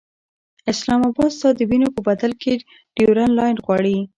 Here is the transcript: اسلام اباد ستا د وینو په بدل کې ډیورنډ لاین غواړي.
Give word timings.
اسلام 0.71 1.01
اباد 1.09 1.31
ستا 1.37 1.49
د 1.55 1.59
وینو 1.69 1.87
په 1.95 2.01
بدل 2.09 2.31
کې 2.41 2.53
ډیورنډ 2.95 3.31
لاین 3.39 3.57
غواړي. 3.65 3.97